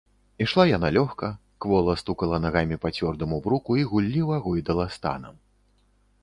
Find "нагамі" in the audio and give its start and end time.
2.45-2.79